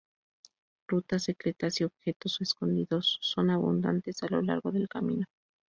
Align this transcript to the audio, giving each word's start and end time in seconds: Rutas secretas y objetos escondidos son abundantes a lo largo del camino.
Rutas 0.87 1.25
secretas 1.25 1.79
y 1.79 1.83
objetos 1.83 2.41
escondidos 2.41 3.19
son 3.21 3.51
abundantes 3.51 4.23
a 4.23 4.29
lo 4.31 4.41
largo 4.41 4.71
del 4.71 4.89
camino. 4.89 5.27